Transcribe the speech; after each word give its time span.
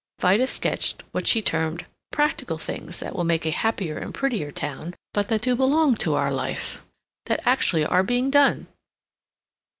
Vida 0.19 0.47
sketched 0.47 1.03
what 1.11 1.27
she 1.27 1.43
termed 1.43 1.85
"practical 2.11 2.57
things 2.57 2.99
that 2.99 3.15
will 3.15 3.23
make 3.23 3.45
a 3.45 3.51
happier 3.51 3.99
and 3.99 4.15
prettier 4.15 4.51
town, 4.51 4.95
but 5.13 5.27
that 5.27 5.41
do 5.41 5.55
belong 5.55 5.93
to 5.97 6.15
our 6.15 6.31
life, 6.31 6.81
that 7.27 7.39
actually 7.45 7.85
are 7.85 8.01
being 8.01 8.31
done." 8.31 8.65